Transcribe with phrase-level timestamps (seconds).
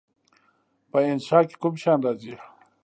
[0.89, 2.33] په انشأ کې کوم شیان راځي؟